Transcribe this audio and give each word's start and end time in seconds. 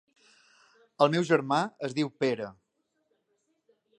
El 1.05 1.11
meu 1.15 1.25
germà 1.31 1.59
es 1.89 1.95
diu 1.99 2.11
Pere. 2.23 2.47